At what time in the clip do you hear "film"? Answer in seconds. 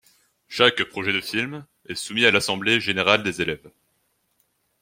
1.21-1.63